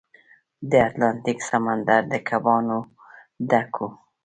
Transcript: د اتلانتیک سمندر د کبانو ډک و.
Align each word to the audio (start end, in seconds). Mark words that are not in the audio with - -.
د 0.69 0.71
اتلانتیک 0.87 1.39
سمندر 1.49 2.01
د 2.11 2.13
کبانو 2.27 2.79
ډک 3.49 3.73
و. 3.81 3.83